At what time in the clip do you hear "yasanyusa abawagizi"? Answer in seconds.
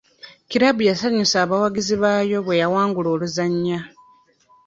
0.89-1.95